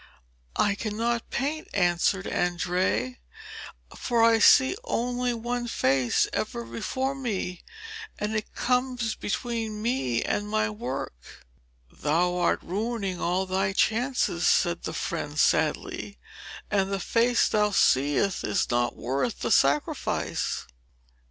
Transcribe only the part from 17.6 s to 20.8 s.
seest is not worth the sacrifice.'